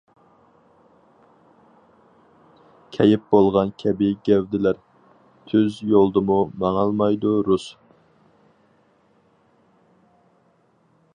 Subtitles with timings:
[2.97, 4.81] كەيپ بولغان كەبى گەۋدىلەر،
[5.51, 7.71] تۈز يولدىمۇ ماڭالمايدۇ رۇس.